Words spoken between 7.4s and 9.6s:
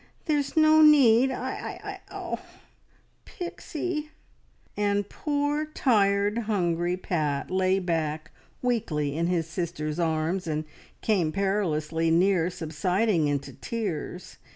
lay back weakly in his